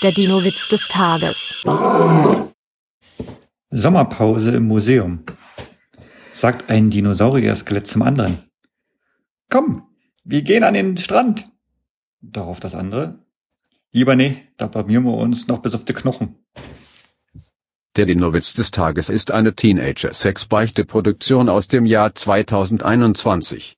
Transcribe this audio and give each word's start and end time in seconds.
Der 0.00 0.12
Dino-Witz 0.12 0.68
des 0.68 0.86
Tages. 0.86 1.56
Sommerpause 3.70 4.52
im 4.52 4.68
Museum. 4.68 5.24
Sagt 6.32 6.70
ein 6.70 6.90
Dinosaurier-Skelett 6.90 7.88
zum 7.88 8.02
anderen. 8.02 8.48
Komm, 9.50 9.88
wir 10.22 10.42
gehen 10.42 10.62
an 10.62 10.74
den 10.74 10.96
Strand. 10.98 11.48
Darauf 12.20 12.60
das 12.60 12.76
andere. 12.76 13.18
Lieber 13.90 14.14
nee, 14.14 14.36
da 14.56 14.68
blamieren 14.68 15.02
wir 15.02 15.14
uns 15.14 15.48
noch 15.48 15.62
bis 15.62 15.74
auf 15.74 15.84
die 15.84 15.94
Knochen. 15.94 16.36
Der 17.96 18.06
Dino-Witz 18.06 18.54
des 18.54 18.70
Tages 18.70 19.08
ist 19.08 19.32
eine 19.32 19.56
Teenager-Sex-Beichte-Produktion 19.56 21.48
aus 21.48 21.66
dem 21.66 21.86
Jahr 21.86 22.14
2021. 22.14 23.76